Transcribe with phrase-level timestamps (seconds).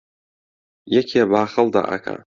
[0.95, 2.15] یەکێ باخەڵ دائەکا